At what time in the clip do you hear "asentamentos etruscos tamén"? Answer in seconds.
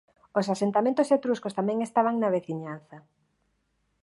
0.55-1.77